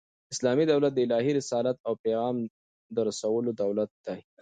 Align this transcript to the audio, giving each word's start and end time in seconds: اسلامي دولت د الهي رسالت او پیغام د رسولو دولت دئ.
اسلامي 0.33 0.63
دولت 0.71 0.91
د 0.95 0.99
الهي 1.05 1.31
رسالت 1.39 1.77
او 1.87 1.93
پیغام 2.03 2.35
د 2.95 2.97
رسولو 3.09 3.51
دولت 3.63 3.91
دئ. 4.05 4.19